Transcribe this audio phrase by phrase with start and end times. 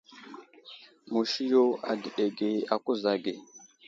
[1.11, 3.33] Musi yo adəɗege a kuza age.